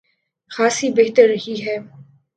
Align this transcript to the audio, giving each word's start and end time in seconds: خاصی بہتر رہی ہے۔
خاصی 0.51 0.89
بہتر 0.89 1.27
رہی 1.27 1.55
ہے۔ 1.65 1.77